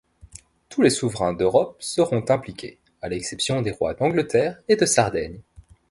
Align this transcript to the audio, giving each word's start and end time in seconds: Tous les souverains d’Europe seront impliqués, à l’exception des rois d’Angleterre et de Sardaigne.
Tous 0.69 0.81
les 0.81 0.89
souverains 0.89 1.31
d’Europe 1.33 1.75
seront 1.79 2.25
impliqués, 2.31 2.79
à 3.03 3.09
l’exception 3.09 3.61
des 3.61 3.69
rois 3.69 3.93
d’Angleterre 3.93 4.59
et 4.67 4.75
de 4.75 4.87
Sardaigne. 4.87 5.41